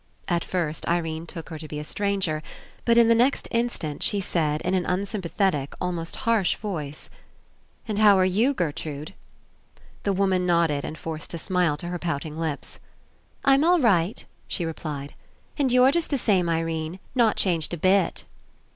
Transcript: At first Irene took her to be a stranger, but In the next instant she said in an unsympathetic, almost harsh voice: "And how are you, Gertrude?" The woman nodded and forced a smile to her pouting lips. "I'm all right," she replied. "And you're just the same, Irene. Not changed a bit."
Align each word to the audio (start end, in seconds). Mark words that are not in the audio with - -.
At 0.27 0.43
first 0.43 0.87
Irene 0.87 1.27
took 1.27 1.49
her 1.49 1.59
to 1.59 1.67
be 1.67 1.77
a 1.77 1.83
stranger, 1.83 2.41
but 2.85 2.97
In 2.97 3.07
the 3.07 3.13
next 3.13 3.47
instant 3.51 4.01
she 4.01 4.19
said 4.19 4.59
in 4.63 4.73
an 4.73 4.83
unsympathetic, 4.87 5.75
almost 5.79 6.15
harsh 6.25 6.55
voice: 6.55 7.07
"And 7.87 7.99
how 7.99 8.17
are 8.17 8.25
you, 8.25 8.51
Gertrude?" 8.55 9.13
The 10.01 10.11
woman 10.13 10.47
nodded 10.47 10.83
and 10.83 10.97
forced 10.97 11.35
a 11.35 11.37
smile 11.37 11.77
to 11.77 11.87
her 11.89 11.99
pouting 11.99 12.35
lips. 12.35 12.79
"I'm 13.45 13.63
all 13.63 13.79
right," 13.79 14.25
she 14.47 14.65
replied. 14.65 15.13
"And 15.59 15.71
you're 15.71 15.91
just 15.91 16.09
the 16.09 16.17
same, 16.17 16.49
Irene. 16.49 16.97
Not 17.13 17.35
changed 17.37 17.71
a 17.71 17.77
bit." 17.77 18.25